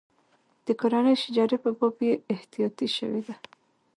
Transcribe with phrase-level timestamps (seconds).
[0.65, 3.35] د کورنۍ شجرې په باب بې احتیاطي شوې ده.